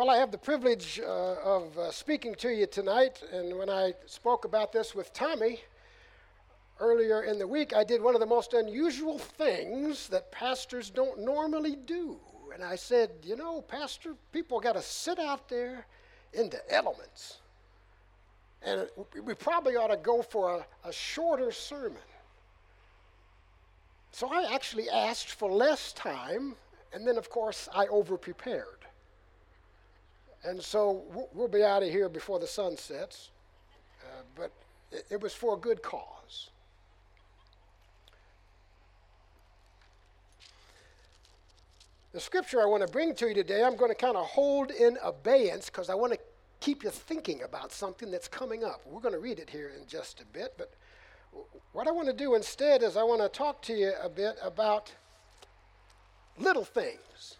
[0.00, 3.92] Well, I have the privilege uh, of uh, speaking to you tonight, and when I
[4.06, 5.60] spoke about this with Tommy
[6.78, 11.20] earlier in the week, I did one of the most unusual things that pastors don't
[11.20, 12.16] normally do.
[12.54, 15.84] And I said, You know, Pastor, people got to sit out there
[16.32, 17.36] in the elements.
[18.62, 18.88] And
[19.22, 22.08] we probably ought to go for a, a shorter sermon.
[24.12, 26.54] So I actually asked for less time,
[26.94, 28.80] and then, of course, I over prepared.
[30.44, 31.02] And so
[31.34, 33.30] we'll be out of here before the sun sets.
[34.02, 34.50] Uh, but
[34.90, 36.50] it, it was for a good cause.
[42.12, 44.72] The scripture I want to bring to you today, I'm going to kind of hold
[44.72, 46.18] in abeyance because I want to
[46.58, 48.80] keep you thinking about something that's coming up.
[48.84, 50.72] We're going to read it here in just a bit, but
[51.72, 54.36] what I want to do instead is I want to talk to you a bit
[54.42, 54.92] about
[56.36, 57.36] little things.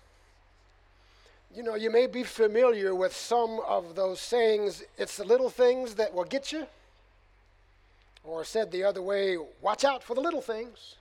[1.53, 5.97] You know, you may be familiar with some of those sayings, it's the little things
[5.97, 6.67] that will get you.
[8.23, 10.97] Or said the other way, watch out for the little things.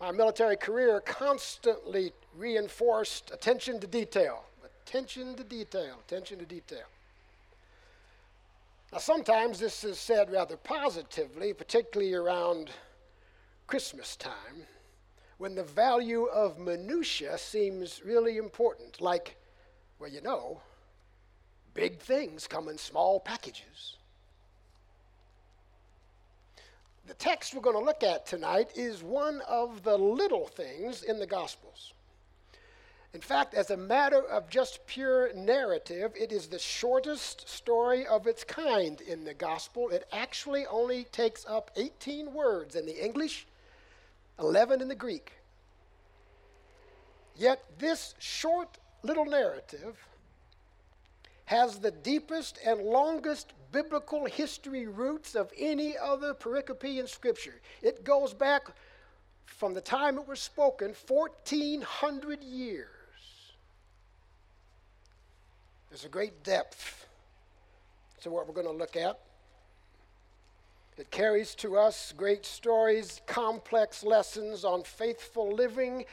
[0.00, 4.44] My military career constantly reinforced attention to detail.
[4.86, 6.86] Attention to detail, attention to detail.
[8.92, 12.70] Now, sometimes this is said rather positively, particularly around
[13.66, 14.66] Christmas time
[15.38, 19.36] when the value of minutia seems really important, like,
[19.98, 20.60] well, you know,
[21.74, 23.96] big things come in small packages.
[27.06, 31.18] The text we're going to look at tonight is one of the little things in
[31.18, 31.94] the Gospels.
[33.14, 38.26] In fact, as a matter of just pure narrative, it is the shortest story of
[38.26, 39.88] its kind in the Gospel.
[39.88, 43.46] It actually only takes up 18 words in the English
[44.38, 45.32] 11 in the Greek.
[47.36, 49.96] Yet this short little narrative
[51.44, 57.60] has the deepest and longest biblical history roots of any other pericope in Scripture.
[57.80, 58.62] It goes back
[59.46, 62.88] from the time it was spoken 1,400 years.
[65.88, 67.06] There's a great depth
[68.22, 69.18] to what we're going to look at.
[70.98, 76.04] It carries to us great stories, complex lessons on faithful living,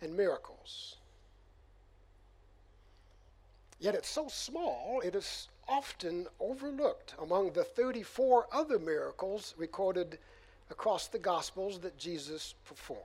[0.00, 0.96] and miracles.
[3.80, 10.18] Yet it's so small, it is often overlooked among the 34 other miracles recorded
[10.70, 13.02] across the Gospels that Jesus performed.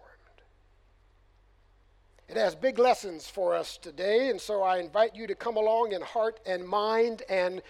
[2.27, 5.93] It has big lessons for us today, and so I invite you to come along
[5.93, 7.63] in heart and mind and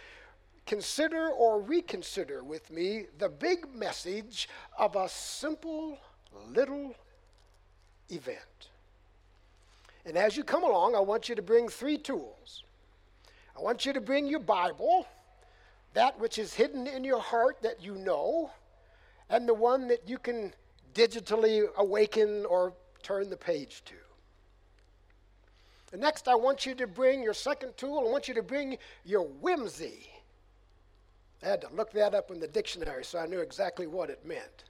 [0.69, 4.47] consider or reconsider with me the big message
[4.78, 5.97] of a simple
[6.47, 6.94] little
[8.09, 8.69] event.
[10.06, 12.63] And as you come along, I want you to bring three tools.
[13.58, 15.08] I want you to bring your Bible,
[15.96, 18.52] that which is hidden in your heart that you know,
[19.28, 20.53] and the one that you can
[20.94, 23.96] digitally awaken or turn the page to.
[25.94, 28.06] And next, I want you to bring your second tool.
[28.08, 30.08] I want you to bring your whimsy.
[31.44, 34.26] I had to look that up in the dictionary so I knew exactly what it
[34.26, 34.66] meant.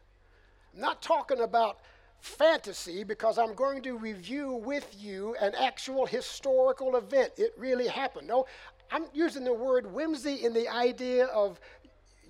[0.74, 1.80] I'm not talking about
[2.22, 7.32] fantasy because I'm going to review with you an actual historical event.
[7.38, 8.28] It really happened.
[8.28, 8.46] No,
[8.92, 11.60] I'm using the word whimsy in the idea of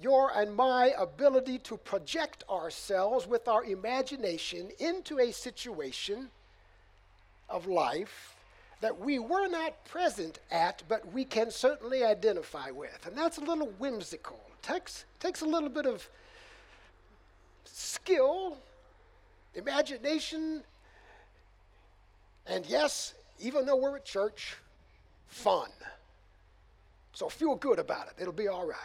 [0.02, 6.30] your and my ability to project ourselves with our imagination into a situation
[7.50, 8.36] of life
[8.82, 13.06] that we were not present at, but we can certainly identify with.
[13.06, 14.40] And that's a little whimsical.
[14.50, 16.08] It takes, takes a little bit of
[17.66, 18.58] skill,
[19.56, 20.64] imagination,
[22.48, 24.58] and yes, even though we're at church,
[25.28, 25.70] fun.
[27.14, 28.14] So feel good about it.
[28.22, 28.78] It'll be all right.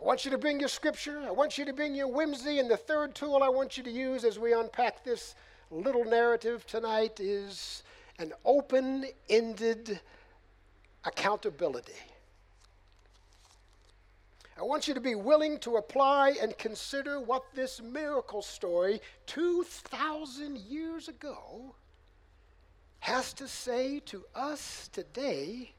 [0.00, 1.22] I want you to bring your scripture.
[1.26, 2.58] I want you to bring your whimsy.
[2.58, 5.34] And the third tool I want you to use as we unpack this
[5.74, 7.82] little narrative tonight is
[8.18, 9.98] an open ended
[11.04, 11.92] accountability.
[14.56, 20.58] I want you to be willing to apply and consider what this miracle story 2,000
[20.58, 21.74] years ago
[23.00, 25.72] has to say to us today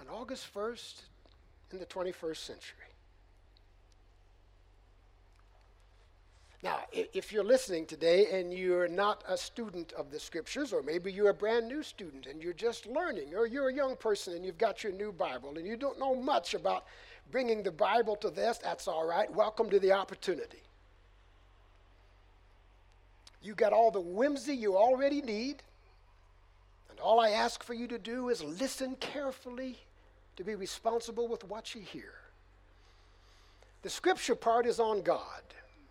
[0.00, 1.02] on August 1st
[1.72, 2.89] in the 21st century.
[6.62, 11.10] Now, if you're listening today and you're not a student of the scriptures, or maybe
[11.10, 14.44] you're a brand new student and you're just learning, or you're a young person and
[14.44, 16.84] you've got your new Bible and you don't know much about
[17.30, 19.32] bringing the Bible to this, that's all right.
[19.32, 20.62] Welcome to the opportunity.
[23.42, 25.62] You got all the whimsy you already need.
[26.90, 29.78] And all I ask for you to do is listen carefully
[30.36, 32.12] to be responsible with what you hear.
[33.80, 35.42] The scripture part is on God.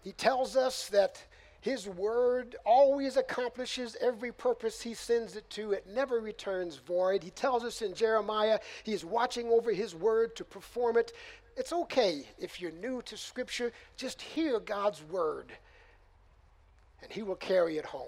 [0.04, 1.24] He tells us that
[1.62, 7.24] His word always accomplishes every purpose He sends it to, it never returns void.
[7.24, 11.12] He tells us in Jeremiah He's watching over His word to perform it.
[11.58, 15.52] It's okay if you're new to scripture, just hear God's word
[17.02, 18.08] and He will carry it home.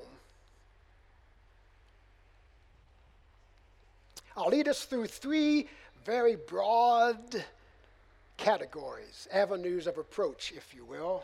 [4.36, 5.68] I'll lead us through three
[6.06, 7.44] very broad
[8.38, 11.24] categories, avenues of approach, if you will.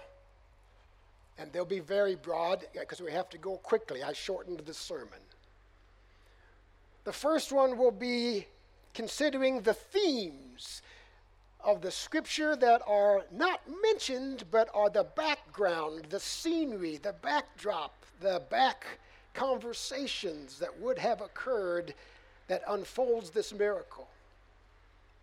[1.38, 4.04] And they'll be very broad because we have to go quickly.
[4.04, 5.20] I shortened the sermon.
[7.04, 8.48] The first one will be
[8.94, 10.82] considering the themes
[11.64, 17.94] of the scripture that are not mentioned but are the background, the scenery, the backdrop,
[18.20, 18.86] the back
[19.34, 21.94] conversations that would have occurred
[22.48, 24.08] that unfolds this miracle.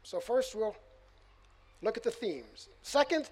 [0.04, 0.76] So, first we'll
[1.82, 2.68] look at the themes.
[2.82, 3.30] Second,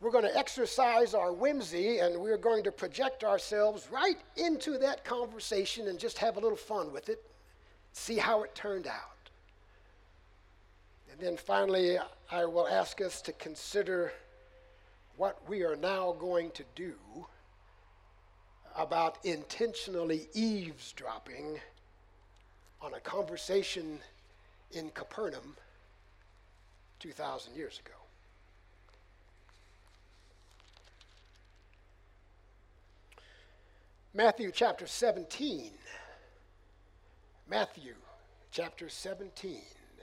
[0.00, 5.04] we're going to exercise our whimsy and we're going to project ourselves right into that
[5.04, 7.24] conversation and just have a little fun with it,
[7.92, 9.30] see how it turned out.
[11.10, 11.96] And then finally,
[12.30, 14.12] I will ask us to consider
[15.16, 16.94] what we are now going to do
[18.76, 21.60] about intentionally eavesdropping
[22.82, 24.00] on a conversation
[24.72, 25.56] in Capernaum
[26.98, 28.03] 2,000 years ago.
[34.16, 35.72] Matthew chapter 17.
[37.50, 37.94] Matthew
[38.52, 39.50] chapter 17.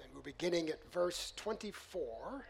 [0.03, 2.45] And we're beginning at verse 24.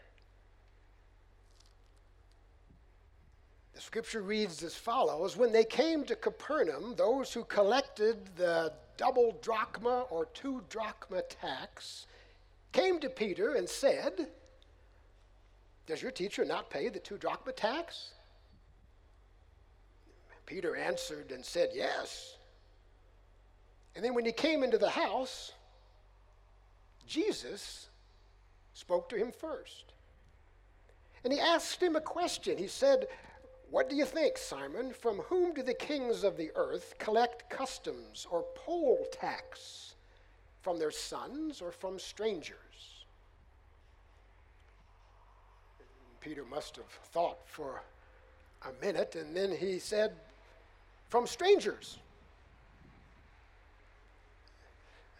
[3.74, 9.38] The scripture reads as follows When they came to Capernaum, those who collected the double
[9.40, 12.08] drachma or two drachma tax
[12.72, 14.26] came to Peter and said,
[15.86, 18.14] Does your teacher not pay the two drachma tax?
[20.46, 22.36] Peter answered and said, Yes.
[23.94, 25.52] And then when he came into the house,
[27.06, 27.88] Jesus
[28.74, 29.92] spoke to him first.
[31.24, 32.58] And he asked him a question.
[32.58, 33.06] He said,
[33.70, 34.92] What do you think, Simon?
[34.92, 39.94] From whom do the kings of the earth collect customs or poll tax?
[40.62, 42.56] From their sons or from strangers?
[46.20, 47.82] Peter must have thought for
[48.62, 50.12] a minute, and then he said,
[51.12, 51.98] from strangers.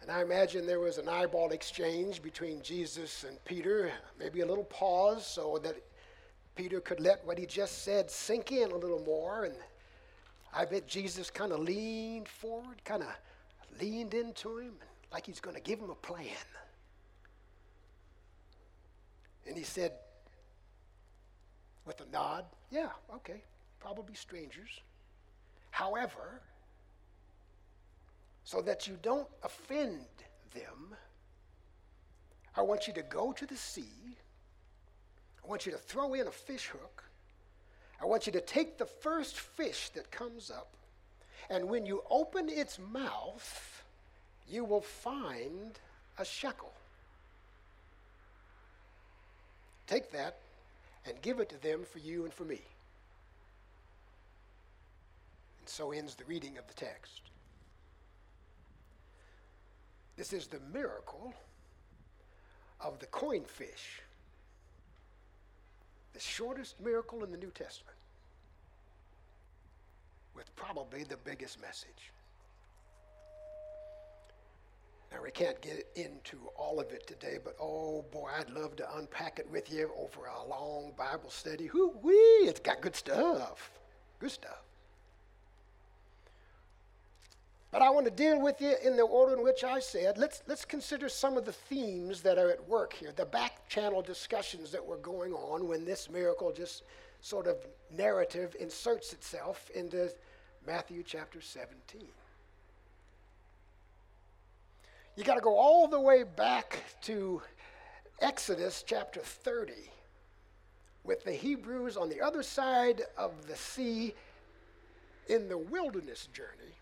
[0.01, 4.63] And I imagine there was an eyeball exchange between Jesus and Peter, maybe a little
[4.63, 5.75] pause so that
[6.55, 9.43] Peter could let what he just said sink in a little more.
[9.43, 9.53] And
[10.51, 13.09] I bet Jesus kind of leaned forward, kind of
[13.79, 14.73] leaned into him,
[15.11, 16.25] like he's going to give him a plan.
[19.47, 19.91] And he said,
[21.85, 23.43] with a nod, yeah, okay,
[23.79, 24.81] probably strangers.
[25.73, 26.39] However,
[28.43, 30.05] so that you don't offend
[30.53, 30.95] them,
[32.55, 34.15] I want you to go to the sea.
[35.43, 37.03] I want you to throw in a fish hook.
[37.99, 40.75] I want you to take the first fish that comes up,
[41.49, 43.83] and when you open its mouth,
[44.47, 45.79] you will find
[46.19, 46.71] a shekel.
[49.87, 50.37] Take that
[51.07, 52.61] and give it to them for you and for me.
[55.63, 57.21] And so ends the reading of the text.
[60.17, 61.33] This is the miracle
[62.81, 64.01] of the coin fish,
[66.11, 67.95] the shortest miracle in the New Testament,
[70.35, 72.11] with probably the biggest message.
[75.13, 78.97] Now, we can't get into all of it today, but oh boy, I'd love to
[78.97, 81.69] unpack it with you over a long Bible study.
[81.73, 82.13] Whoo wee,
[82.49, 83.71] it's got good stuff.
[84.19, 84.59] Good stuff.
[87.73, 90.19] But I want to deal with you in the order in which I said.
[90.19, 94.03] Let's, let's consider some of the themes that are at work here, the back channel
[94.03, 96.83] discussions that were going on when this miracle just
[97.19, 97.57] sort of
[97.89, 100.11] narrative inserts itself into
[100.67, 102.03] Matthew chapter 17.
[105.15, 107.41] You got to go all the way back to
[108.21, 109.73] Exodus chapter 30
[111.03, 114.13] with the Hebrews on the other side of the sea
[115.27, 116.75] in the wilderness journey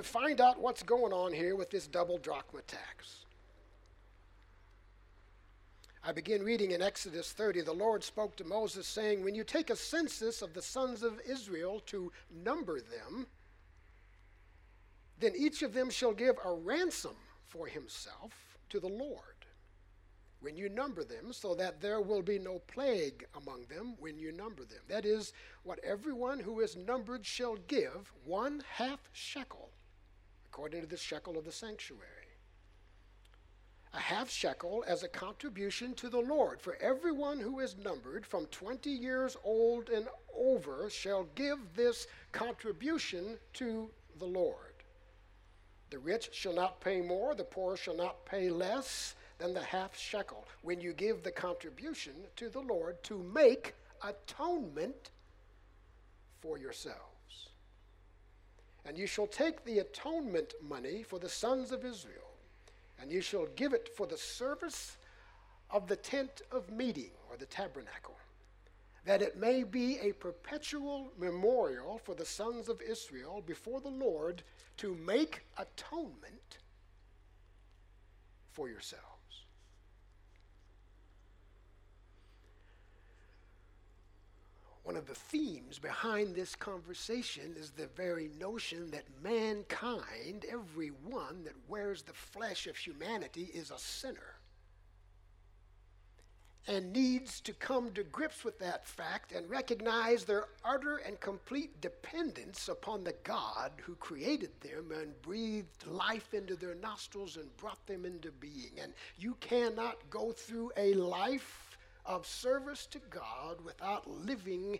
[0.00, 3.26] to find out what's going on here with this double drachma tax.
[6.02, 7.60] I begin reading in Exodus 30.
[7.60, 11.20] The Lord spoke to Moses, saying, When you take a census of the sons of
[11.28, 12.10] Israel to
[12.42, 13.26] number them,
[15.18, 17.16] then each of them shall give a ransom
[17.46, 18.32] for himself
[18.70, 19.20] to the Lord
[20.40, 24.32] when you number them, so that there will be no plague among them when you
[24.32, 24.80] number them.
[24.88, 29.68] That is, what everyone who is numbered shall give, one half shekel,
[30.50, 32.04] according to the shekel of the sanctuary.
[33.94, 36.60] A half shekel as a contribution to the Lord.
[36.60, 43.38] For everyone who is numbered from 20 years old and over shall give this contribution
[43.54, 44.74] to the Lord.
[45.90, 49.96] The rich shall not pay more, the poor shall not pay less than the half
[49.96, 55.10] shekel when you give the contribution to the Lord to make atonement
[56.40, 57.09] for yourselves.
[58.86, 62.34] And you shall take the atonement money for the sons of Israel,
[63.00, 64.96] and you shall give it for the service
[65.70, 68.16] of the tent of meeting, or the tabernacle,
[69.04, 74.42] that it may be a perpetual memorial for the sons of Israel before the Lord
[74.78, 76.58] to make atonement
[78.50, 79.09] for yourselves.
[84.82, 91.68] One of the themes behind this conversation is the very notion that mankind, everyone that
[91.68, 94.40] wears the flesh of humanity, is a sinner
[96.66, 101.80] and needs to come to grips with that fact and recognize their utter and complete
[101.80, 107.84] dependence upon the God who created them and breathed life into their nostrils and brought
[107.86, 108.72] them into being.
[108.80, 111.69] And you cannot go through a life
[112.06, 114.78] of service to God without living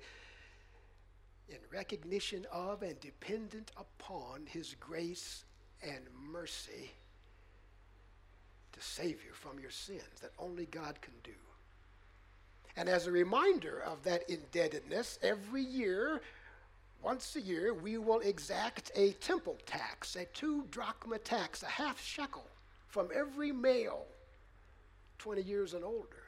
[1.48, 5.44] in recognition of and dependent upon His grace
[5.82, 6.00] and
[6.30, 6.92] mercy
[8.72, 11.32] to save you from your sins that only God can do.
[12.76, 16.22] And as a reminder of that indebtedness, every year,
[17.02, 22.00] once a year, we will exact a temple tax, a two drachma tax, a half
[22.00, 22.46] shekel
[22.88, 24.06] from every male
[25.18, 26.19] 20 years and older.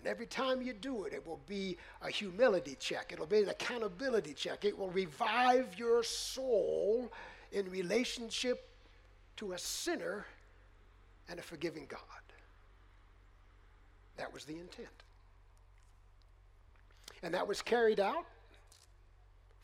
[0.00, 3.12] And every time you do it, it will be a humility check.
[3.12, 4.64] It'll be an accountability check.
[4.64, 7.12] It will revive your soul
[7.52, 8.66] in relationship
[9.36, 10.24] to a sinner
[11.28, 12.00] and a forgiving God.
[14.16, 14.88] That was the intent.
[17.22, 18.24] And that was carried out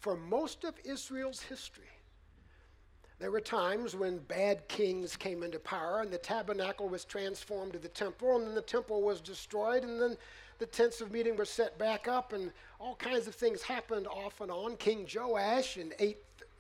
[0.01, 1.85] for most of Israel's history.
[3.19, 7.79] There were times when bad kings came into power and the tabernacle was transformed to
[7.79, 10.19] the temple, and then the temple was destroyed, and then
[10.59, 14.43] the tents of meeting were set back up, and all kinds of things happened off
[14.43, 14.77] and on.
[14.77, 15.95] King Joash in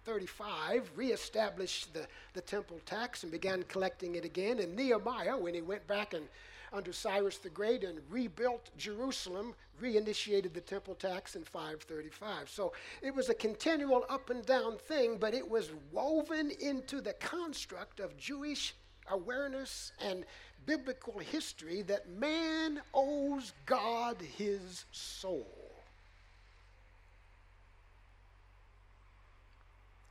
[0.06, 4.60] 835 reestablished the, the temple tax and began collecting it again.
[4.60, 6.28] And Nehemiah, when he went back and
[6.72, 12.48] under Cyrus the Great and rebuilt Jerusalem, reinitiated the temple tax in 535.
[12.48, 12.72] So
[13.02, 17.98] it was a continual up and down thing, but it was woven into the construct
[17.98, 18.76] of Jewish
[19.10, 20.24] awareness and
[20.66, 25.55] biblical history that man owes God his soul.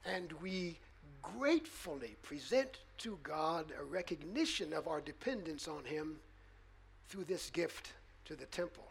[0.05, 0.77] And we
[1.21, 6.17] gratefully present to God a recognition of our dependence on him
[7.09, 7.93] through this gift
[8.25, 8.83] to the temple.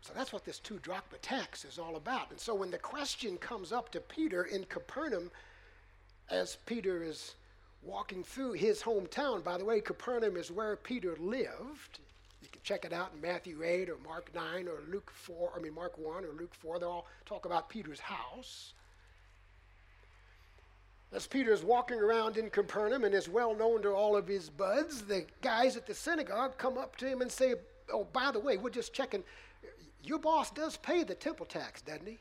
[0.00, 2.30] So that's what this two drachma tax is all about.
[2.30, 5.30] And so when the question comes up to Peter in Capernaum,
[6.30, 7.34] as Peter is
[7.82, 12.00] walking through his hometown, by the way, Capernaum is where Peter lived.
[12.42, 15.60] You can check it out in Matthew 8 or Mark 9 or Luke 4, I
[15.60, 16.78] mean, Mark 1 or Luke 4.
[16.78, 18.74] They all talk about Peter's house.
[21.12, 24.50] As Peter is walking around in Capernaum and is well known to all of his
[24.50, 27.54] buds, the guys at the synagogue come up to him and say,
[27.90, 29.24] Oh, by the way, we're just checking.
[30.02, 32.18] Your boss does pay the temple tax, doesn't he?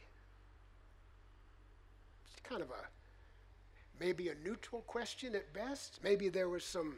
[2.31, 2.87] It's kind of a
[3.99, 5.99] maybe a neutral question at best.
[6.03, 6.95] Maybe there was some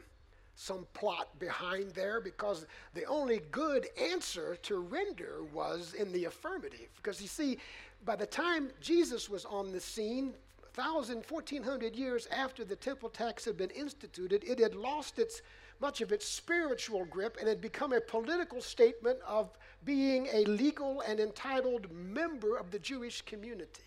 [0.54, 6.88] some plot behind there because the only good answer to render was in the affirmative.
[6.96, 7.58] Because you see,
[8.04, 10.34] by the time Jesus was on the scene,
[10.74, 15.42] 1,000, 1,400 years after the temple tax had been instituted, it had lost its
[15.80, 21.00] much of its spiritual grip and had become a political statement of being a legal
[21.00, 23.82] and entitled member of the Jewish community.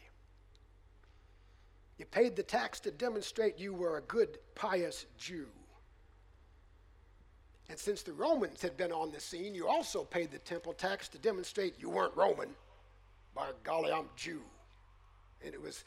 [1.98, 5.48] You paid the tax to demonstrate you were a good, pious Jew.
[7.74, 11.08] And since the Romans had been on the scene, you also paid the temple tax
[11.08, 12.50] to demonstrate you weren't Roman.
[13.34, 14.44] By golly, I'm Jew.
[15.44, 15.84] And it was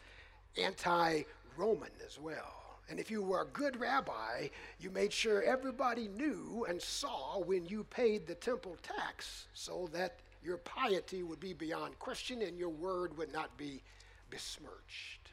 [0.61, 1.23] anti
[1.57, 2.81] Roman as well.
[2.91, 4.49] And if you were a good rabbi,
[4.81, 10.17] you made sure everybody knew and saw when you paid the temple tax so that
[10.43, 13.81] your piety would be beyond question and your word would not be
[14.29, 15.31] besmirched.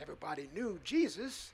[0.00, 1.50] Everybody knew Jesus.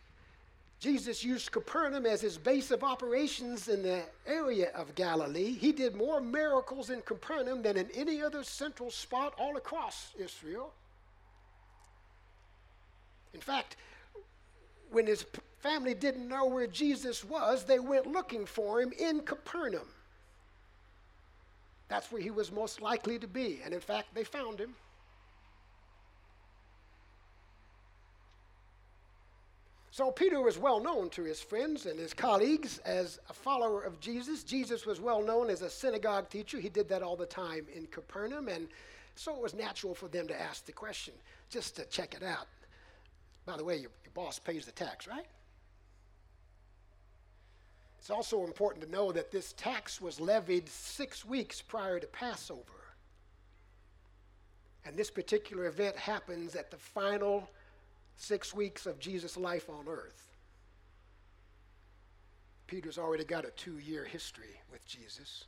[0.79, 5.53] Jesus used Capernaum as his base of operations in the area of Galilee.
[5.53, 10.73] He did more miracles in Capernaum than in any other central spot all across Israel.
[13.33, 13.77] In fact,
[14.91, 15.25] when his
[15.61, 19.89] family didn't know where Jesus was, they went looking for him in Capernaum.
[21.89, 23.61] That's where he was most likely to be.
[23.65, 24.75] And in fact, they found him.
[29.97, 33.99] So Peter was well known to his friends and his colleagues as a follower of
[33.99, 34.45] Jesus.
[34.45, 36.61] Jesus was well known as a synagogue teacher.
[36.61, 38.49] He did that all the time in Capernaum.
[38.49, 38.69] And
[39.15, 41.15] so it was natural for them to ask the question
[41.49, 42.47] just to check it out.
[43.47, 45.25] By the way, your, your boss pays the tax, right?
[47.99, 52.85] It's also important to know that this tax was levied six weeks prior to Passover.
[54.85, 57.49] And this particular event happens at the final
[58.17, 60.27] six weeks of Jesus' life on earth.
[62.67, 65.45] Peter's already got a two year history with Jesus.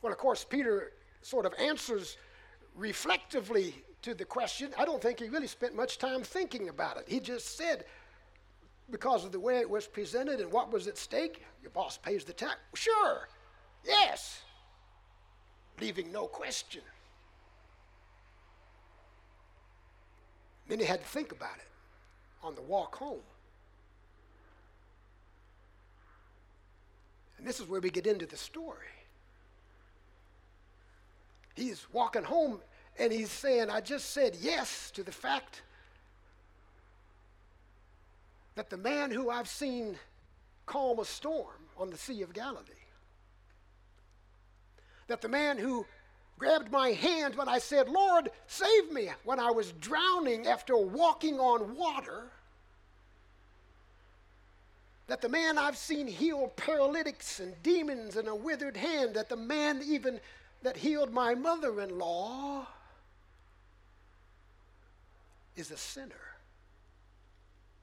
[0.00, 2.16] Well, of course, Peter sort of answers
[2.74, 4.70] reflectively to the question.
[4.78, 7.04] I don't think he really spent much time thinking about it.
[7.06, 7.84] He just said,
[8.90, 12.24] because of the way it was presented and what was at stake, your boss pays
[12.24, 12.56] the tax.
[12.74, 13.28] Sure,
[13.84, 14.42] yes,
[15.80, 16.82] leaving no question.
[20.68, 21.68] Then he had to think about it
[22.42, 23.20] on the walk home.
[27.38, 28.86] And this is where we get into the story.
[31.54, 32.60] He's walking home
[32.98, 35.62] and he's saying, I just said yes to the fact
[38.54, 39.96] that the man who I've seen
[40.66, 42.62] calm a storm on the Sea of Galilee,
[45.08, 45.86] that the man who
[46.38, 51.38] grabbed my hand when I said, Lord, save me, when I was drowning after walking
[51.38, 52.30] on water,
[55.06, 59.36] that the man I've seen heal paralytics and demons and a withered hand, that the
[59.36, 60.20] man even
[60.62, 62.66] that healed my mother in law
[65.56, 66.14] is a sinner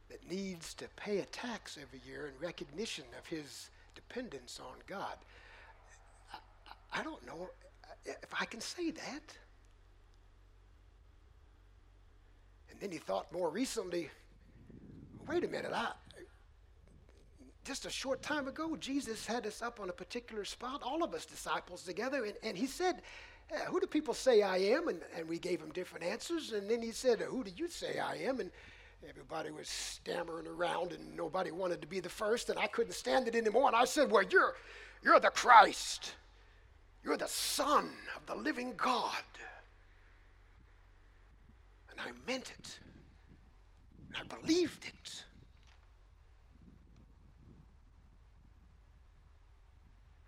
[0.09, 5.15] that needs to pay a tax every year in recognition of his dependence on God.
[6.33, 7.49] I, I don't know
[8.05, 9.37] if I can say that.
[12.69, 14.09] And then he thought more recently,
[15.27, 15.91] wait a minute, I,
[17.63, 21.13] just a short time ago, Jesus had us up on a particular spot, all of
[21.13, 23.01] us disciples together, and, and he said,
[23.67, 24.87] Who do people say I am?
[24.87, 26.53] And, and we gave him different answers.
[26.53, 28.39] And then he said, Who do you say I am?
[28.39, 28.49] And
[29.07, 33.27] everybody was stammering around, and nobody wanted to be the first, and I couldn't stand
[33.27, 33.67] it anymore.
[33.67, 34.55] And I said, Well, you're,
[35.03, 36.15] you're the Christ,
[37.03, 39.23] you're the Son of the living God.
[41.89, 42.79] And I meant it,
[44.07, 45.23] and I believed it.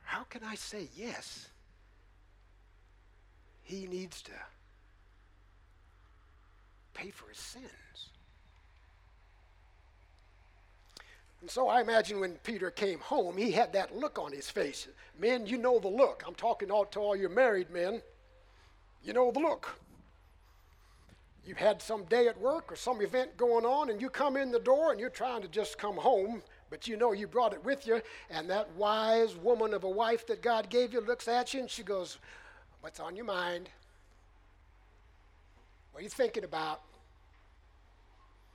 [0.03, 1.47] How can I say yes?
[3.63, 4.31] He needs to
[6.93, 8.12] pay for his sins.
[11.43, 14.87] And so I imagine when Peter came home, he had that look on his face.
[15.19, 16.23] Men, you know the look.
[16.25, 18.01] I'm talking all to all your married men.
[19.03, 19.67] You know the look.
[21.45, 24.51] You've had some day at work or some event going on, and you come in
[24.51, 27.63] the door and you're trying to just come home but you know you brought it
[27.63, 28.01] with you,
[28.31, 31.69] and that wise woman of a wife that God gave you looks at you and
[31.69, 32.17] she goes,
[32.81, 33.69] What's on your mind?
[35.91, 36.81] What are you thinking about?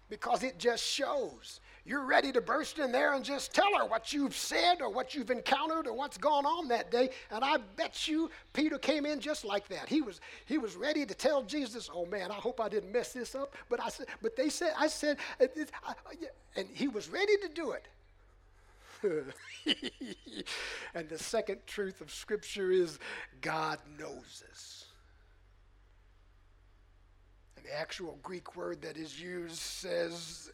[0.09, 1.61] Because it just shows.
[1.89, 5.15] You're ready to burst in there and just tell her what you've said or what
[5.15, 7.09] you've encountered or what's gone on that day.
[7.31, 9.89] And I bet you Peter came in just like that.
[9.89, 13.15] He was he was ready to tell Jesus, "Oh man, I hope I didn't mess
[13.15, 17.49] this up." But I said, but they said, I said, and he was ready to
[17.49, 17.89] do it.
[20.95, 22.99] and the second truth of Scripture is
[23.41, 24.85] God knows us.
[27.57, 30.51] And the actual Greek word that is used says,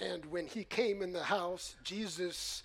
[0.00, 2.62] and when he came in the house, Jesus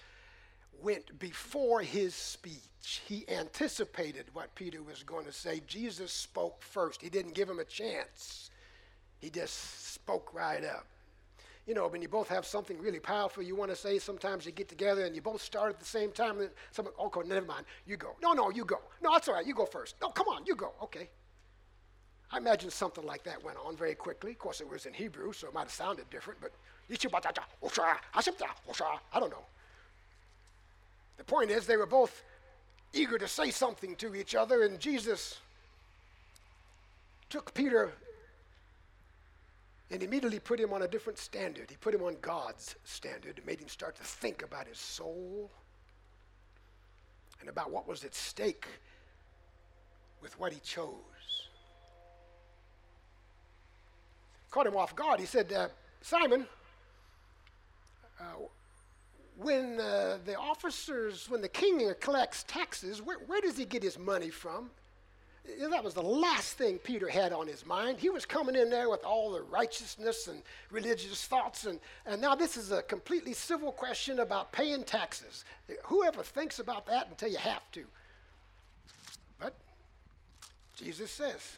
[0.82, 3.02] went before his speech.
[3.06, 5.62] He anticipated what Peter was going to say.
[5.68, 7.02] Jesus spoke first.
[7.02, 8.50] He didn't give him a chance,
[9.20, 10.86] he just spoke right up
[11.70, 14.52] you know, when you both have something really powerful you want to say, sometimes you
[14.52, 16.39] get together and you both start at the same time.
[16.39, 18.15] And someone, okay, never mind, you go.
[18.24, 18.80] No, no, you go.
[19.04, 19.94] No, that's all right, you go first.
[20.02, 20.72] No, come on, you go.
[20.82, 21.10] Okay.
[22.32, 24.32] I imagine something like that went on very quickly.
[24.32, 26.52] Of course, it was in Hebrew, so it might have sounded different, but
[26.92, 29.46] I don't know.
[31.18, 32.24] The point is, they were both
[32.94, 35.39] eager to say something to each other, and Jesus
[37.30, 37.92] took Peter
[39.92, 41.70] and immediately put him on a different standard.
[41.70, 45.50] He put him on God's standard and made him start to think about his soul
[47.39, 48.68] and about what was at stake
[50.22, 50.94] with what he chose.
[54.51, 55.19] Caught him off guard.
[55.19, 55.67] He said, uh,
[56.01, 56.45] Simon,
[58.19, 58.23] uh,
[59.38, 63.97] when uh, the officers, when the king collects taxes, where, where does he get his
[63.97, 64.69] money from?
[65.69, 67.99] that was the last thing Peter had on his mind.
[67.99, 72.35] He was coming in there with all the righteousness and religious thoughts, and, and now
[72.35, 75.45] this is a completely civil question about paying taxes.
[75.85, 77.83] Whoever thinks about that until you have to?
[79.39, 79.55] But
[80.75, 81.57] Jesus says,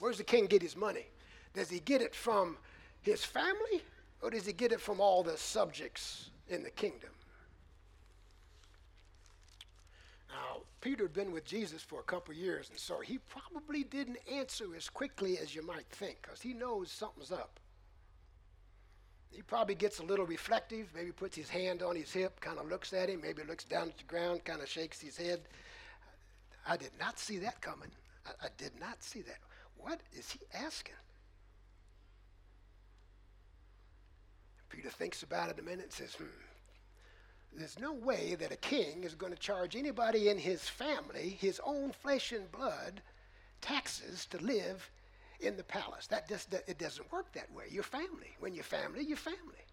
[0.00, 1.06] where's the king get his money?
[1.54, 2.56] Does he get it from
[3.02, 3.82] his family,
[4.20, 7.10] or does he get it from all the subjects in the kingdom?
[10.28, 14.18] Now, Peter had been with Jesus for a couple years, and so he probably didn't
[14.32, 17.58] answer as quickly as you might think, because he knows something's up.
[19.30, 22.68] He probably gets a little reflective, maybe puts his hand on his hip, kind of
[22.68, 25.40] looks at him, maybe looks down at the ground, kind of shakes his head.
[26.66, 27.90] I did not see that coming.
[28.26, 29.38] I, I did not see that.
[29.82, 30.94] What is he asking?
[34.68, 36.24] Peter thinks about it a minute and says, hmm,
[37.52, 41.60] there's no way that a king is going to charge anybody in his family, his
[41.64, 43.02] own flesh and blood,
[43.60, 44.88] taxes to live
[45.40, 46.06] in the palace.
[46.06, 47.64] That just it doesn't work that way.
[47.70, 48.36] Your family.
[48.38, 49.66] When you're family, you're family.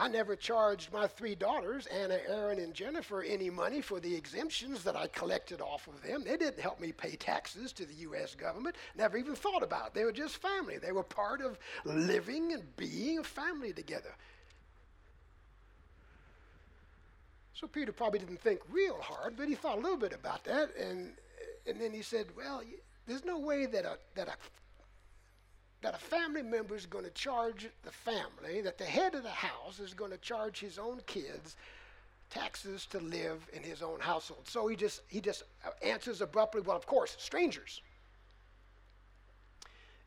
[0.00, 4.82] I never charged my three daughters, Anna, Erin, and Jennifer, any money for the exemptions
[4.84, 6.24] that I collected off of them.
[6.24, 8.34] They didn't help me pay taxes to the U.S.
[8.34, 8.76] government.
[8.96, 9.94] Never even thought about it.
[9.94, 10.78] They were just family.
[10.78, 14.14] They were part of living and being a family together.
[17.52, 20.74] So Peter probably didn't think real hard, but he thought a little bit about that,
[20.76, 21.12] and
[21.66, 22.62] and then he said, "Well,
[23.06, 24.32] there's no way that a that a
[25.82, 29.30] that a family member is going to charge the family, that the head of the
[29.30, 31.56] house is going to charge his own kids
[32.28, 36.60] taxes to live in his own household." So he just he just uh, answers abruptly,
[36.60, 37.80] "Well, of course, strangers."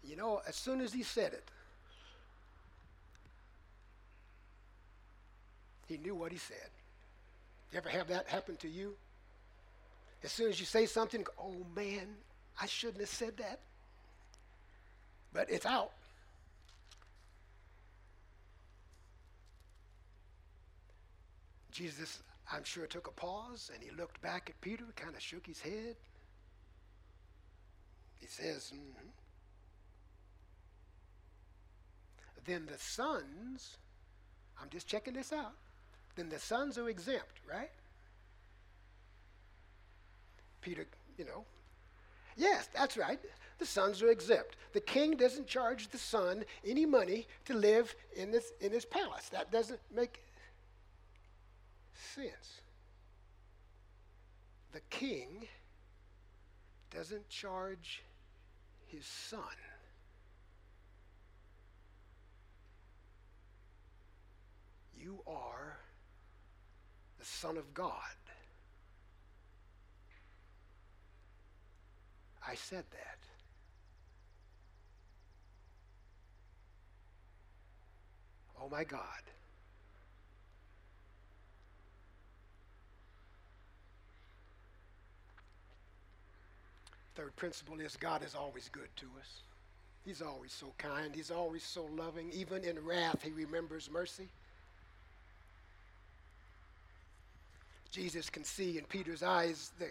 [0.03, 1.49] You know, as soon as he said it,
[5.87, 6.69] he knew what he said.
[7.71, 8.95] You ever have that happen to you?
[10.23, 12.07] As soon as you say something, oh man,
[12.61, 13.59] I shouldn't have said that.
[15.33, 15.91] But it's out.
[21.71, 25.47] Jesus, I'm sure, took a pause and he looked back at Peter, kind of shook
[25.47, 25.95] his head.
[28.19, 29.07] He says, mm-hmm.
[32.45, 33.77] Then the sons,
[34.61, 35.53] I'm just checking this out
[36.15, 37.71] then the sons are exempt, right?
[40.61, 40.85] Peter,
[41.17, 41.43] you know.
[42.37, 43.19] Yes, that's right.
[43.59, 44.55] The sons are exempt.
[44.73, 49.29] The king doesn't charge the son any money to live in this in his palace.
[49.29, 50.23] That doesn't make
[52.15, 52.61] sense.
[54.71, 55.47] The king
[56.89, 58.03] doesn't charge
[58.87, 59.41] his son
[65.03, 65.77] you are
[67.19, 67.93] the Son of God.
[72.47, 73.32] I said that.
[78.63, 78.99] Oh my God.
[87.15, 89.41] Third principle is God is always good to us.
[90.05, 91.13] He's always so kind.
[91.13, 92.31] He's always so loving.
[92.33, 94.27] Even in wrath, He remembers mercy.
[97.91, 99.85] Jesus can see in Peter's eyes the,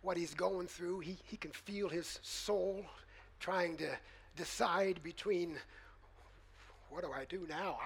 [0.00, 1.00] what he's going through.
[1.00, 2.82] He, he can feel his soul
[3.38, 3.90] trying to
[4.34, 5.56] decide between
[6.90, 7.78] what do I do now?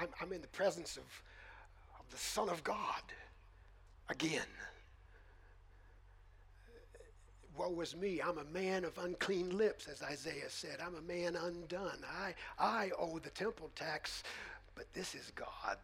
[0.00, 1.04] I, am in the presence of,
[1.98, 3.02] of the Son of God
[4.08, 4.40] again.
[7.56, 10.78] Woe is me, I'm a man of unclean lips, as Isaiah said.
[10.84, 11.98] I'm a man undone.
[12.18, 14.22] I, I owe the temple tax,
[14.74, 15.76] but this is God.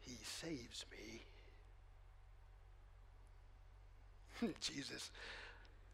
[0.00, 1.22] He saves me.
[4.60, 5.10] Jesus,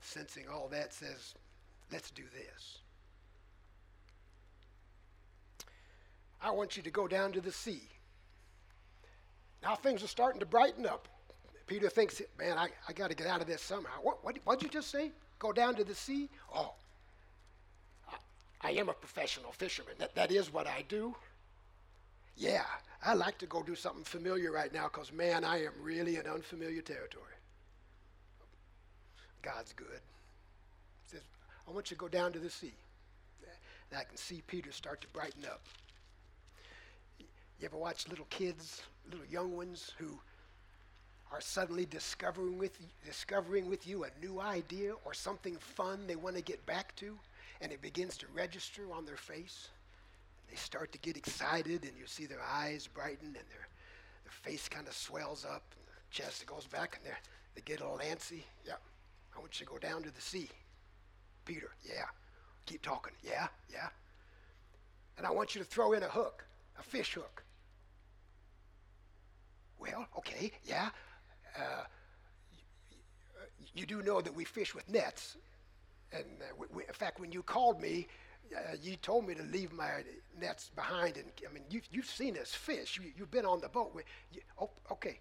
[0.01, 1.35] sensing all that, says,
[1.92, 2.79] let's do this.
[6.40, 7.83] I want you to go down to the sea.
[9.62, 11.09] Now things are starting to brighten up.
[11.66, 14.01] Peter thinks, man, I, I got to get out of this somehow.
[14.03, 15.11] What, what, what'd you just say?
[15.38, 16.29] Go down to the sea?
[16.55, 16.75] Oh,
[18.09, 19.94] I, I am a professional fisherman.
[19.99, 21.14] That, that is what I do.
[22.37, 22.64] Yeah,
[23.05, 26.27] I like to go do something familiar right now because, man, I am really in
[26.27, 27.25] unfamiliar territory.
[29.42, 30.01] God's good.
[31.05, 31.22] He says,
[31.66, 32.75] I want you to go down to the sea.
[33.90, 35.62] And I can see Peter start to brighten up.
[37.59, 40.19] You ever watch little kids, little young ones who
[41.33, 46.37] are suddenly discovering with, discovering with you a new idea or something fun they want
[46.37, 47.19] to get back to,
[47.61, 49.69] and it begins to register on their face?
[50.51, 53.69] They start to get excited, and you see their eyes brighten, and their,
[54.25, 57.12] their face kind of swells up, and their chest goes back, and
[57.55, 58.42] they get a little antsy.
[58.64, 58.75] Yeah,
[59.35, 60.49] I want you to go down to the sea.
[61.47, 62.05] Peter, yeah.
[62.66, 63.14] Keep talking.
[63.23, 63.88] Yeah, yeah.
[65.16, 66.45] And I want you to throw in a hook,
[66.79, 67.42] a fish hook.
[70.27, 70.89] Okay, yeah.
[71.57, 71.85] Uh,
[73.75, 75.37] you do know that we fish with nets.
[76.12, 78.09] And uh, we, we, in fact, when you called me,
[78.57, 80.03] uh, you told me to leave my
[80.41, 81.17] nets behind.
[81.17, 82.99] And I mean, you've, you've seen us fish.
[83.03, 83.93] You, have been on the boat.
[84.33, 85.21] You, oh, okay,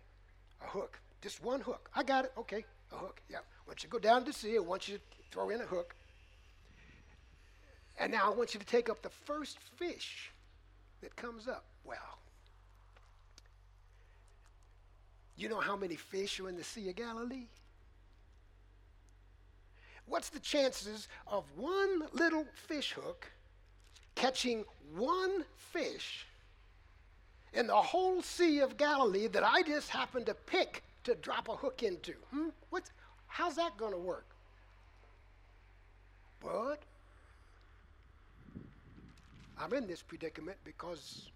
[0.64, 1.00] a hook.
[1.22, 1.90] Just one hook.
[1.96, 2.34] I got it.
[2.38, 3.22] Okay, a hook.
[3.30, 3.40] Yeah.
[3.68, 5.96] Once you go down to sea, I want you to throw in a hook.
[8.00, 10.32] And now I want you to take up the first fish
[11.02, 11.66] that comes up.
[11.84, 12.20] Well,
[15.38, 17.48] you know how many fish are in the Sea of Galilee?
[20.08, 23.28] What's the chances of one little fish hook
[24.14, 24.64] catching
[24.96, 26.26] one fish
[27.54, 31.56] in the whole Sea of Galilee that I just happened to pick to drop a
[31.56, 32.14] hook into?
[32.32, 32.50] Hmm?
[32.70, 32.92] What's,
[33.28, 34.28] how's that going to work?
[36.42, 36.84] But
[39.60, 41.30] I'm in this predicament because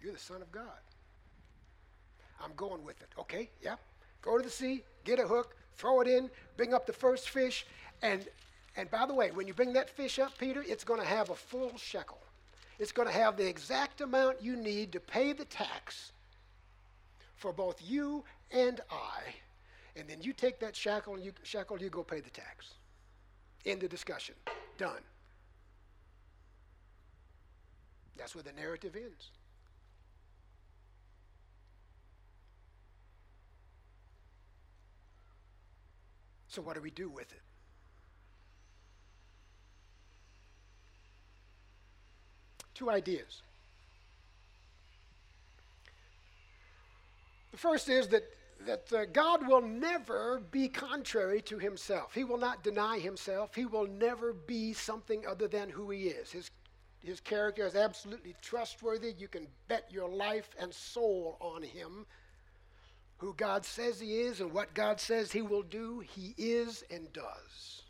[0.00, 0.64] you're the Son of God.
[2.42, 3.08] I'm going with it.
[3.18, 3.76] Okay, yeah.
[4.22, 7.66] Go to the sea, get a hook, throw it in, bring up the first fish,
[8.02, 8.26] and
[8.76, 11.30] and by the way, when you bring that fish up, Peter, it's going to have
[11.30, 12.18] a full shekel.
[12.78, 16.12] It's going to have the exact amount you need to pay the tax
[17.36, 19.34] for both you and I.
[19.96, 22.74] And then you take that shekel and you shekel, you go pay the tax.
[23.66, 24.34] End the discussion.
[24.78, 25.02] Done.
[28.16, 29.30] That's where the narrative ends.
[36.50, 37.40] So, what do we do with it?
[42.74, 43.42] Two ideas.
[47.52, 48.24] The first is that
[48.66, 52.14] that uh, God will never be contrary to himself.
[52.14, 53.54] He will not deny himself.
[53.54, 56.30] He will never be something other than who he is.
[56.30, 56.50] His,
[57.02, 59.14] his character is absolutely trustworthy.
[59.16, 62.04] You can bet your life and soul on him.
[63.20, 67.12] Who God says he is and what God says he will do, he is and
[67.12, 67.82] does.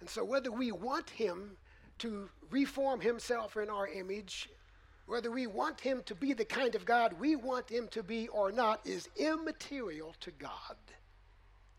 [0.00, 1.56] And so, whether we want him
[1.98, 4.48] to reform himself in our image
[5.10, 8.28] whether we want him to be the kind of God we want him to be
[8.28, 10.76] or not is immaterial to God.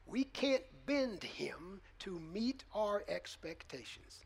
[0.06, 4.26] We can't bend him to meet our expectations.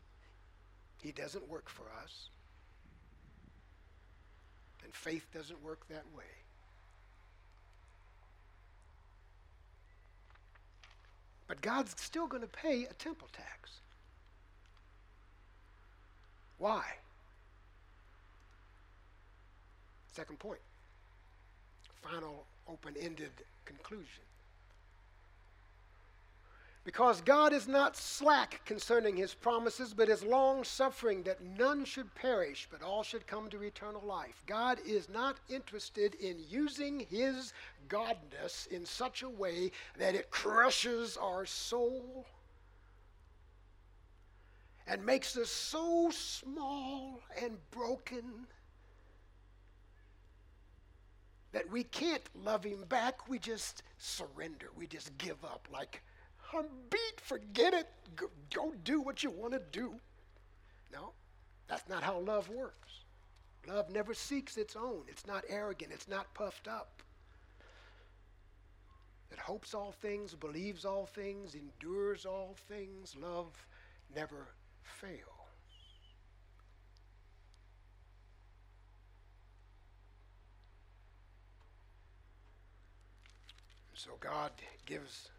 [1.00, 2.30] He doesn't work for us.
[4.82, 6.24] And faith doesn't work that way.
[11.48, 13.80] But God's still going to pay a temple tax.
[16.58, 16.82] Why?
[20.12, 20.60] Second point.
[22.02, 23.30] Final open ended
[23.64, 24.25] conclusion.
[26.86, 32.14] Because God is not slack concerning his promises, but is long suffering that none should
[32.14, 34.44] perish, but all should come to eternal life.
[34.46, 37.52] God is not interested in using his
[37.88, 42.24] godness in such a way that it crushes our soul
[44.86, 48.46] and makes us so small and broken
[51.50, 53.28] that we can't love him back.
[53.28, 54.68] We just surrender.
[54.76, 55.66] We just give up.
[55.72, 56.00] Like,
[56.52, 57.88] I'm beat, forget it.
[58.14, 59.94] Go, go do what you want to do.
[60.92, 61.12] No,
[61.68, 63.00] that's not how love works.
[63.66, 65.02] Love never seeks its own.
[65.08, 65.90] It's not arrogant.
[65.92, 67.02] It's not puffed up.
[69.32, 73.16] It hopes all things, believes all things, endures all things.
[73.20, 73.66] Love
[74.14, 74.46] never
[74.82, 75.20] fails.
[83.94, 84.52] So God
[84.84, 85.30] gives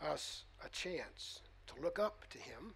[0.00, 2.74] us a chance to look up to Him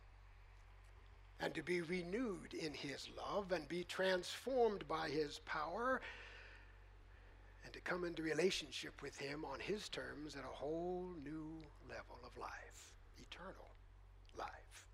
[1.40, 6.00] and to be renewed in His love and be transformed by His power
[7.64, 11.48] and to come into relationship with Him on His terms at a whole new
[11.88, 13.68] level of life, eternal
[14.36, 14.86] life.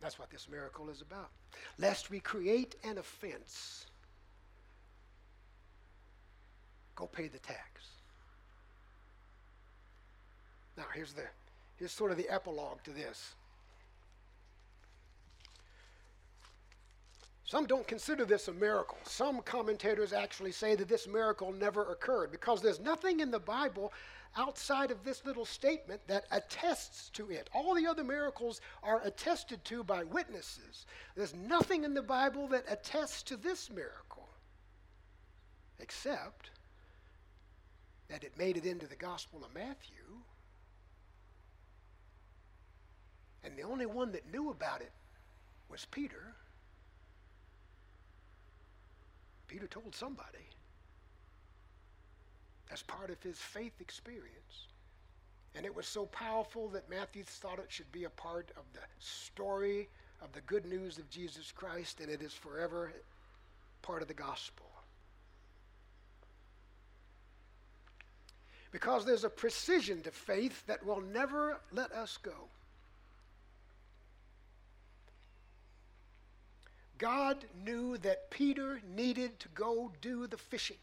[0.00, 1.30] That's what this miracle is about.
[1.78, 3.86] Lest we create an offense,
[7.02, 7.58] go pay the tax.
[10.76, 11.24] Now, here's the
[11.76, 13.34] here's sort of the epilogue to this.
[17.44, 18.98] Some don't consider this a miracle.
[19.02, 23.92] Some commentators actually say that this miracle never occurred because there's nothing in the Bible
[24.36, 27.50] outside of this little statement that attests to it.
[27.52, 30.86] All the other miracles are attested to by witnesses.
[31.16, 34.28] There's nothing in the Bible that attests to this miracle
[35.80, 36.50] except
[38.12, 40.04] that it made it into the Gospel of Matthew.
[43.42, 44.92] And the only one that knew about it
[45.70, 46.34] was Peter.
[49.48, 50.46] Peter told somebody
[52.70, 54.66] as part of his faith experience.
[55.54, 58.80] And it was so powerful that Matthew thought it should be a part of the
[58.98, 59.88] story
[60.20, 62.92] of the good news of Jesus Christ, and it is forever
[63.80, 64.71] part of the gospel.
[68.72, 72.48] Because there's a precision to faith that will never let us go.
[76.96, 80.76] God knew that Peter needed to go do the fishing.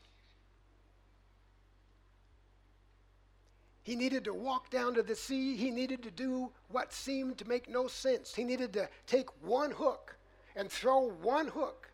[3.82, 5.56] He needed to walk down to the sea.
[5.56, 8.36] He needed to do what seemed to make no sense.
[8.36, 10.15] He needed to take one hook
[10.56, 11.89] and throw one hook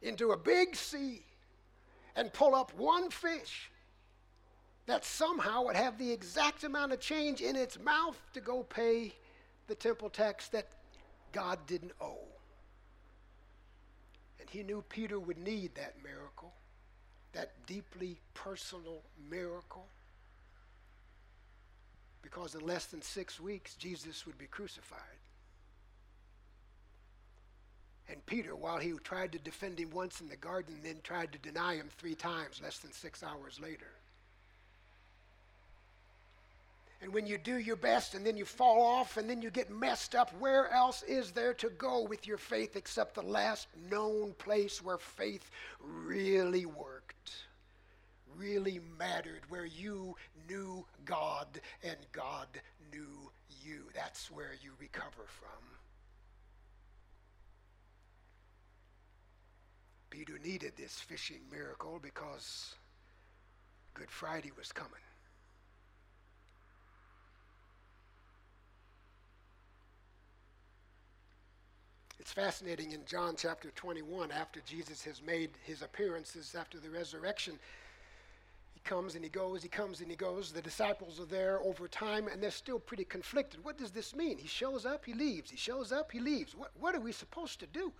[0.00, 1.22] into a big sea
[2.14, 3.70] and pull up one fish
[4.86, 9.12] that somehow would have the exact amount of change in its mouth to go pay
[9.66, 10.68] the temple tax that
[11.32, 12.28] God didn't owe.
[14.40, 16.52] And he knew Peter would need that miracle,
[17.32, 19.86] that deeply personal miracle.
[22.22, 25.00] Because in less than six weeks, Jesus would be crucified.
[28.08, 31.38] And Peter, while he tried to defend him once in the garden, then tried to
[31.38, 33.95] deny him three times less than six hours later.
[37.02, 39.70] And when you do your best and then you fall off and then you get
[39.70, 44.32] messed up, where else is there to go with your faith except the last known
[44.38, 47.32] place where faith really worked,
[48.36, 50.16] really mattered, where you
[50.48, 51.46] knew God
[51.84, 52.48] and God
[52.90, 53.30] knew
[53.62, 53.82] you?
[53.94, 55.62] That's where you recover from.
[60.08, 62.74] Peter needed this fishing miracle because
[63.92, 65.05] Good Friday was coming.
[72.26, 77.56] It's fascinating in John chapter 21, after Jesus has made his appearances after the resurrection,
[78.74, 80.50] he comes and he goes, he comes and he goes.
[80.50, 83.64] The disciples are there over time and they're still pretty conflicted.
[83.64, 84.38] What does this mean?
[84.38, 85.52] He shows up, he leaves.
[85.52, 86.56] He shows up, he leaves.
[86.56, 87.92] What, what are we supposed to do?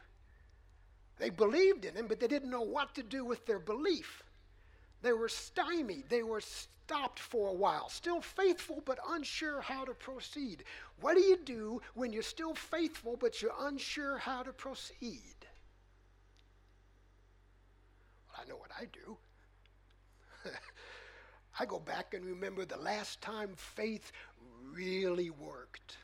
[1.18, 4.24] They believed in him, but they didn't know what to do with their belief.
[5.06, 6.08] They were stymied.
[6.08, 10.64] They were stopped for a while, still faithful but unsure how to proceed.
[11.00, 15.36] What do you do when you're still faithful but you're unsure how to proceed?
[18.28, 19.16] Well, I know what I do.
[21.60, 24.10] I go back and remember the last time faith
[24.72, 25.98] really worked.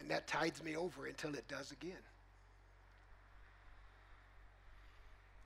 [0.00, 2.02] And that tides me over until it does again.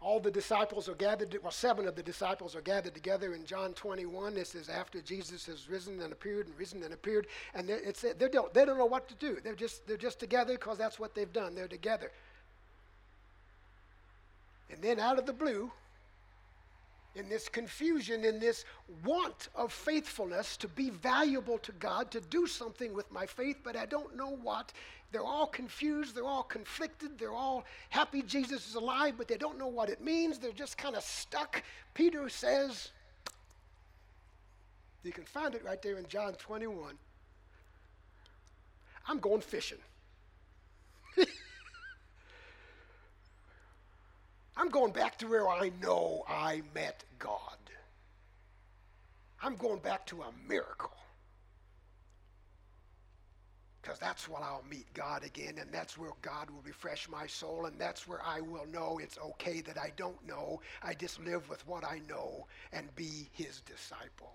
[0.06, 3.72] All the disciples are gathered, well, seven of the disciples are gathered together in John
[3.72, 4.34] 21.
[4.34, 7.26] This is after Jesus has risen and appeared and risen and appeared.
[7.54, 9.38] And it's, they, don't, they don't know what to do.
[9.42, 11.56] They're just, they're just together because that's what they've done.
[11.56, 12.12] They're together.
[14.70, 15.72] And then out of the blue,
[17.16, 18.64] in this confusion, in this
[19.04, 23.76] want of faithfulness to be valuable to God, to do something with my faith, but
[23.76, 24.72] I don't know what.
[25.12, 29.58] They're all confused, they're all conflicted, they're all happy Jesus is alive, but they don't
[29.58, 30.38] know what it means.
[30.38, 31.62] They're just kind of stuck.
[31.94, 32.90] Peter says,
[35.02, 36.98] you can find it right there in John 21.
[39.08, 39.78] I'm going fishing.
[44.56, 47.56] I'm going back to where I know I met God.
[49.42, 50.96] I'm going back to a miracle.
[53.82, 57.66] Because that's when I'll meet God again, and that's where God will refresh my soul,
[57.66, 60.60] and that's where I will know it's okay that I don't know.
[60.82, 64.32] I just live with what I know and be his disciple.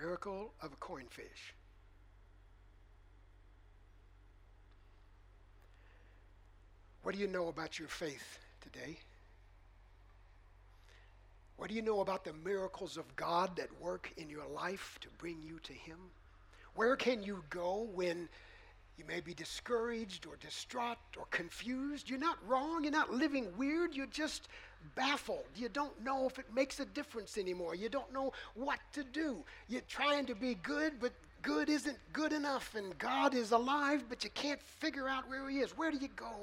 [0.00, 1.54] Miracle of a coin fish.
[7.02, 8.96] What do you know about your faith today?
[11.56, 15.08] What do you know about the miracles of God that work in your life to
[15.18, 15.98] bring you to Him?
[16.74, 18.28] Where can you go when
[18.96, 22.08] you may be discouraged or distraught or confused?
[22.08, 22.84] You're not wrong.
[22.84, 23.94] You're not living weird.
[23.94, 24.48] You're just
[24.94, 25.46] baffled.
[25.56, 27.74] You don't know if it makes a difference anymore.
[27.74, 29.44] You don't know what to do.
[29.68, 32.74] You're trying to be good, but good isn't good enough.
[32.74, 35.76] And God is alive, but you can't figure out where He is.
[35.76, 36.36] Where do you go?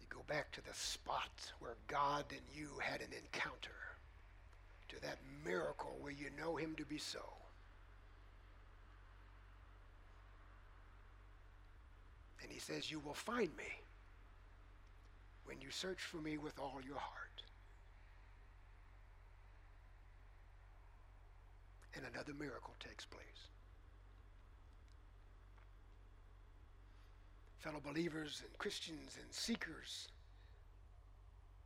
[0.00, 3.70] You go back to the spot where God and you had an encounter,
[4.88, 7.24] to that miracle where you know Him to be so.
[12.42, 13.82] And He says, You will find me
[15.44, 17.42] when you search for me with all your heart.
[21.96, 23.48] And another miracle takes place.
[27.64, 30.08] fellow believers and Christians and seekers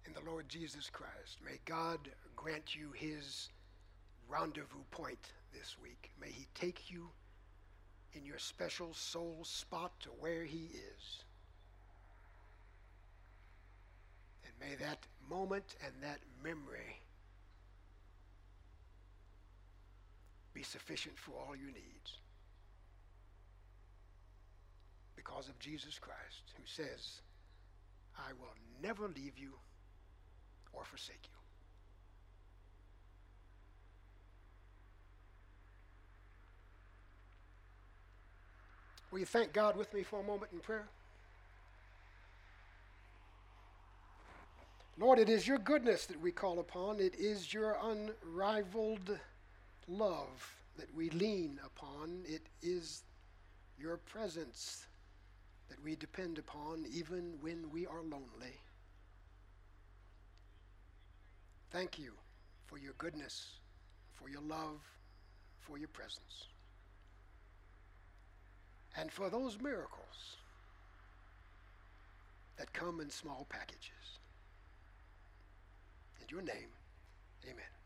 [0.09, 1.39] in the Lord Jesus Christ.
[1.45, 1.99] May God
[2.35, 3.51] grant you his
[4.29, 6.11] rendezvous point this week.
[6.21, 7.09] May he take you
[8.15, 11.25] in your special soul spot to where he is.
[14.45, 17.01] And may that moment and that memory
[20.55, 22.19] be sufficient for all your needs.
[25.17, 27.21] Because of Jesus Christ, who says,
[28.17, 29.53] I will never leave you
[30.79, 31.39] or forsake you.
[39.11, 40.87] Will you thank God with me for a moment in prayer?
[44.99, 47.01] Lord, it is your goodness that we call upon.
[47.01, 49.19] It is your unrivaled
[49.89, 52.23] love that we lean upon.
[52.27, 53.03] It is
[53.79, 54.87] your presence
[55.69, 58.61] that we depend upon even when we are lonely.
[61.71, 62.13] Thank you
[62.67, 63.61] for your goodness,
[64.15, 64.81] for your love,
[65.61, 66.49] for your presence,
[68.97, 70.39] and for those miracles
[72.57, 74.21] that come in small packages.
[76.21, 76.71] In your name,
[77.45, 77.78] amen.